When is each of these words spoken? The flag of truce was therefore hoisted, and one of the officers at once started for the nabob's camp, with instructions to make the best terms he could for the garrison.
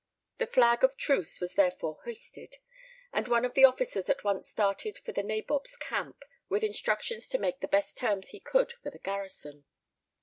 The 0.39 0.47
flag 0.47 0.83
of 0.83 0.97
truce 0.97 1.39
was 1.39 1.53
therefore 1.53 1.99
hoisted, 2.05 2.57
and 3.13 3.27
one 3.27 3.45
of 3.45 3.53
the 3.53 3.65
officers 3.65 4.09
at 4.09 4.23
once 4.23 4.47
started 4.49 4.97
for 4.97 5.11
the 5.11 5.21
nabob's 5.21 5.77
camp, 5.77 6.23
with 6.49 6.63
instructions 6.63 7.27
to 7.27 7.37
make 7.37 7.59
the 7.59 7.67
best 7.67 7.97
terms 7.97 8.29
he 8.29 8.39
could 8.39 8.73
for 8.81 8.89
the 8.89 8.97
garrison. 8.97 9.65